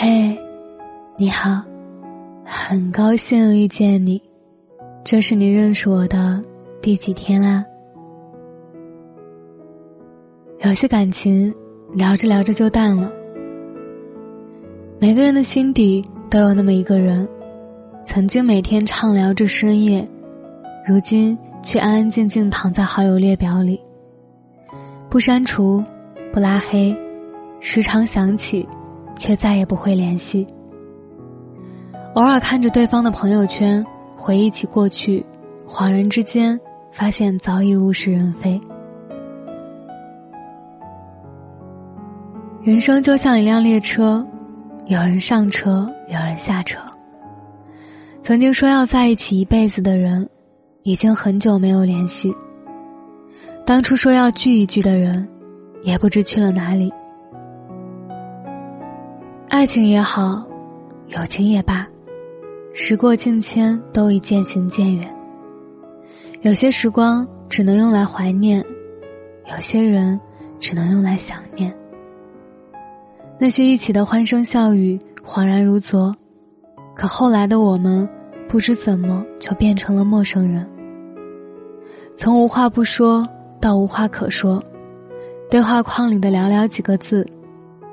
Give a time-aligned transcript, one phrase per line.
[0.00, 0.38] 嘿，
[1.16, 1.60] 你好，
[2.44, 4.22] 很高兴遇见你，
[5.02, 6.40] 这是你认识我的
[6.80, 7.64] 第几天啦？
[10.60, 11.52] 有些感情
[11.94, 13.12] 聊着聊着就淡了，
[15.00, 17.28] 每个人的心底都有那么一个人，
[18.04, 20.08] 曾经每天畅聊至深夜，
[20.86, 23.80] 如今却安安静静躺在好友列表里，
[25.10, 25.82] 不删除，
[26.32, 26.96] 不拉黑，
[27.58, 28.64] 时常想起。
[29.18, 30.46] 却再也不会联系。
[32.14, 33.84] 偶尔看着对方的朋友圈，
[34.16, 35.24] 回忆起过去，
[35.66, 36.58] 恍然之间
[36.90, 38.58] 发现早已物是人非。
[42.62, 44.24] 人生就像一辆列车，
[44.86, 46.78] 有人上车，有人下车。
[48.22, 50.28] 曾经说要在一起一辈子的人，
[50.82, 52.34] 已经很久没有联系。
[53.64, 55.28] 当初说要聚一聚的人，
[55.82, 56.92] 也不知去了哪里。
[59.50, 60.44] 爱情也好，
[61.06, 61.88] 友情也罢，
[62.74, 65.08] 时过境迁，都已渐行渐远。
[66.42, 68.62] 有些时光只能用来怀念，
[69.46, 70.20] 有些人
[70.60, 71.74] 只能用来想念。
[73.38, 76.14] 那些一起的欢声笑语，恍然如昨，
[76.94, 78.06] 可后来的我们，
[78.50, 80.68] 不知怎么就变成了陌生人。
[82.18, 83.26] 从无话不说
[83.62, 84.62] 到无话可说，
[85.50, 87.26] 对话框里的寥寥几个字，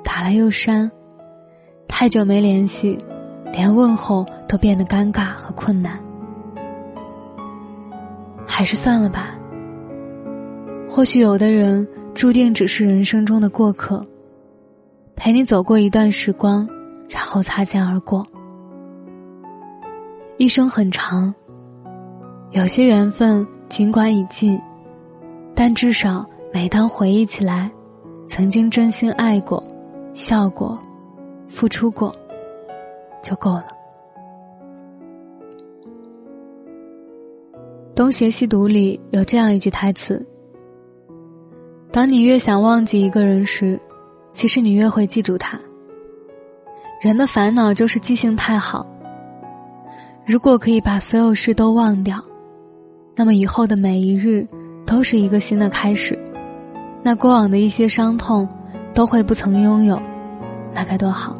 [0.04, 0.88] 打了又删。
[1.98, 2.98] 太久没联系，
[3.50, 5.98] 连问候都变得尴尬和困难。
[8.46, 9.34] 还是算了吧。
[10.90, 14.06] 或许有的人注定只是人生中的过客，
[15.14, 16.68] 陪你走过一段时光，
[17.08, 18.26] 然后擦肩而过。
[20.36, 21.34] 一生很长，
[22.50, 24.60] 有些缘分尽管已尽，
[25.54, 27.70] 但至少每当回忆起来，
[28.26, 29.64] 曾经真心爱过，
[30.12, 30.78] 笑过。
[31.56, 32.14] 付出过，
[33.22, 33.64] 就够了。
[37.94, 40.22] 《东邪西毒》里有这样一句台词
[41.90, 43.80] ：“当你越想忘记一个人时，
[44.34, 45.58] 其实你越会记住他。
[47.00, 48.86] 人的烦恼就是记性太好。
[50.26, 52.22] 如果可以把所有事都忘掉，
[53.14, 54.46] 那么以后的每一日
[54.84, 56.18] 都是一个新的开始。
[57.02, 58.46] 那过往的一些伤痛，
[58.92, 59.98] 都会不曾拥有。”
[60.74, 61.34] 那该多好！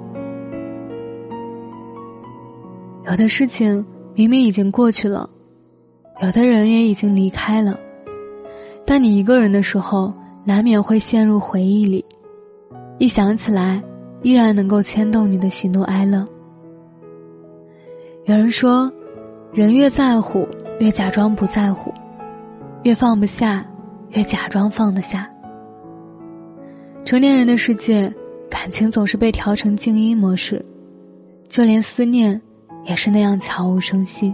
[3.07, 3.85] 有的事情
[4.15, 5.29] 明明已经过去了，
[6.21, 7.79] 有的人也已经离开了，
[8.85, 10.13] 但你一个人的时候，
[10.45, 12.05] 难免会陷入回忆里，
[12.99, 13.81] 一想起来，
[14.23, 16.27] 依然能够牵动你的喜怒哀乐。
[18.25, 18.91] 有人说，
[19.53, 20.49] 人越在乎，
[20.81, 21.93] 越假装不在乎；
[22.83, 23.65] 越放不下，
[24.11, 25.31] 越假装放得下。
[27.05, 28.13] 成年人的世界。
[28.49, 30.65] 感情总是被调成静音模式，
[31.49, 32.41] 就连思念
[32.87, 34.33] 也是那样悄无声息。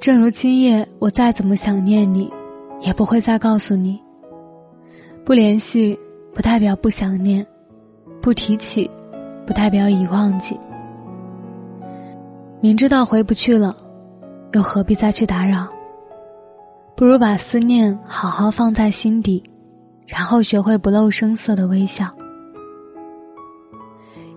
[0.00, 2.32] 正如今夜，我再怎么想念你，
[2.80, 4.00] 也不会再告诉你。
[5.24, 5.98] 不联系
[6.34, 7.46] 不代表不想念，
[8.20, 8.90] 不提起
[9.46, 10.58] 不代表已忘记。
[12.60, 13.76] 明知道回不去了，
[14.52, 15.68] 又何必再去打扰？
[16.96, 19.42] 不如把思念好好放在心底。
[20.04, 22.10] 然后学会不露声色的微笑。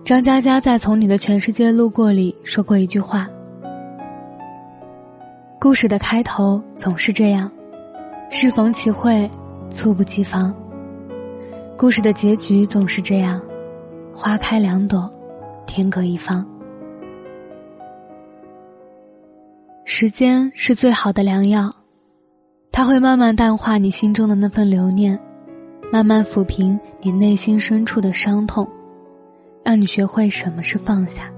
[0.06, 3.26] 张嘉佳在《从你的全世界路过》里说过一句话
[5.58, 7.50] ：“故事的开头总是这样，
[8.30, 9.28] 适逢其会，
[9.68, 10.54] 猝不及防；
[11.76, 13.42] 故事的结局总是这样，
[14.14, 15.12] 花开两朵，
[15.66, 16.46] 天各一方。
[19.84, 21.68] 时间是最好的良药，
[22.70, 25.18] 它会慢慢淡化你心中的那份留念。”
[25.90, 28.68] 慢慢抚平你内心深处的伤痛，
[29.66, 31.28] 让你学会什么是放下。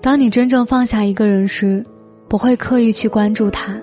[0.00, 1.84] 当你真正放下一个人时，
[2.28, 3.76] 不会刻意去关注他，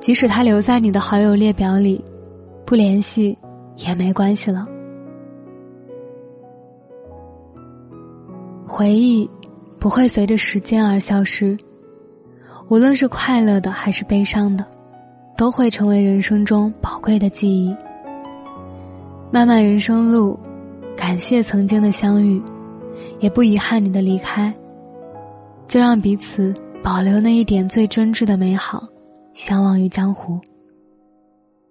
[0.00, 2.02] 即使他留在你的好友列表里，
[2.64, 3.36] 不联系
[3.76, 4.66] 也没关系了。
[8.66, 9.28] 回忆
[9.78, 11.54] 不会随着时间而消失，
[12.68, 14.64] 无论是快乐的还是悲伤的。
[15.36, 17.74] 都会成为人生中宝贵的记忆。
[19.34, 20.38] 漫漫人生路，
[20.96, 22.40] 感谢曾经的相遇，
[23.18, 24.54] 也不遗憾你的离开。
[25.66, 26.54] 就让彼此
[26.84, 28.86] 保留那一点最真挚的美好，
[29.32, 30.38] 相忘于江湖。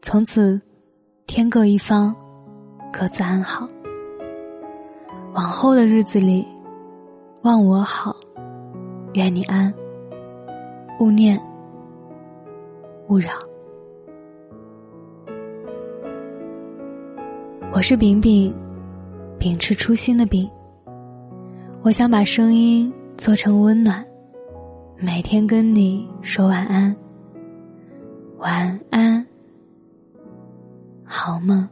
[0.02, 0.62] 从此，
[1.26, 2.14] 天各一方，
[2.92, 3.66] 各自安好。
[5.34, 6.46] 往后的日子里，
[7.44, 8.14] 望我好，
[9.14, 9.74] 愿你安。
[11.00, 11.42] 勿念，
[13.08, 13.32] 勿扰。
[17.76, 18.54] 我是饼饼，
[19.40, 20.48] 秉持初心的饼。
[21.82, 24.06] 我想把声音做成温暖，
[24.96, 26.96] 每天跟你说晚安。
[28.38, 29.26] 晚安，
[31.04, 31.68] 好梦。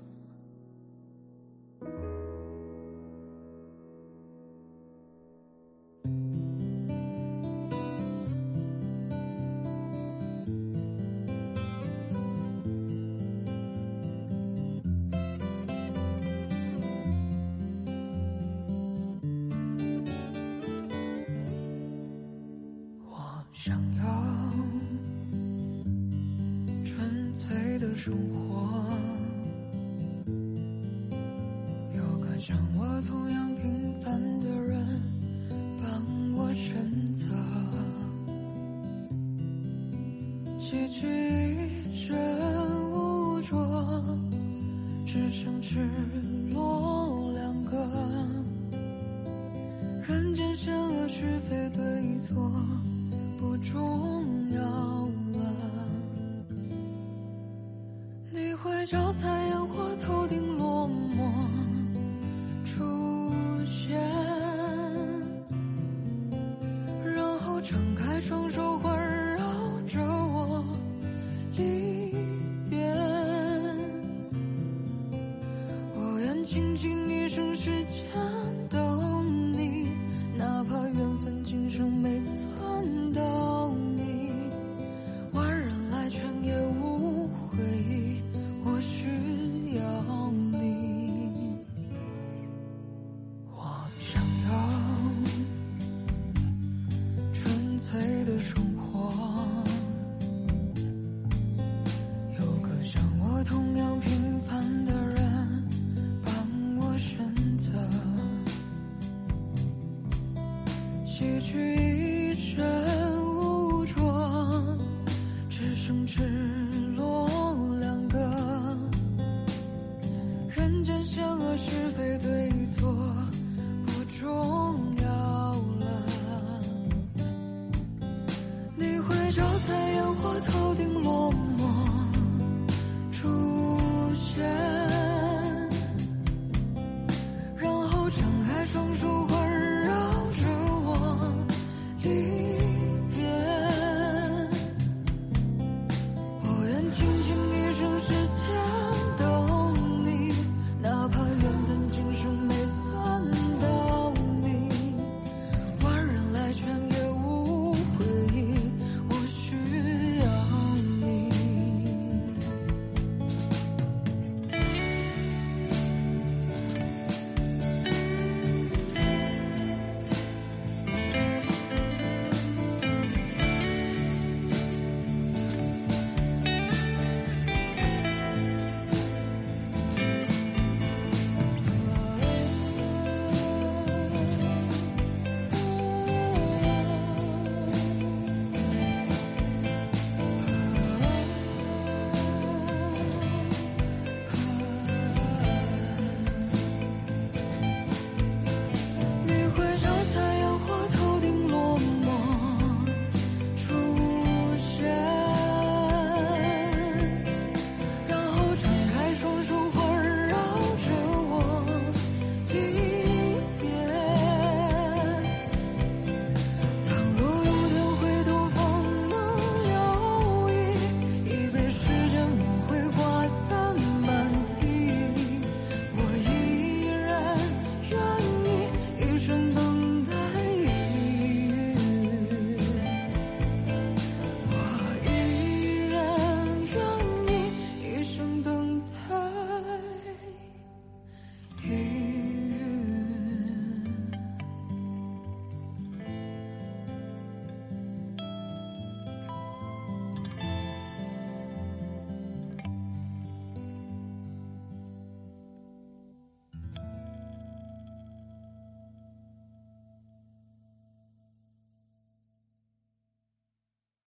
[23.63, 24.03] 想要
[26.83, 28.67] 纯粹的生活，
[31.95, 34.83] 有个像我同样平凡的人
[35.79, 36.03] 帮
[36.33, 36.73] 我选
[37.13, 37.23] 择，
[40.59, 42.17] 洗去一身
[42.89, 44.03] 污浊，
[45.05, 45.87] 只剩赤
[46.51, 47.77] 裸两个，
[50.07, 52.51] 人间善恶是非对错。
[53.41, 55.39] 不重要了，
[58.31, 61.25] 你会照在烟花头顶落寞
[62.63, 62.85] 出
[63.65, 63.99] 现，
[67.03, 68.77] 然后张开双手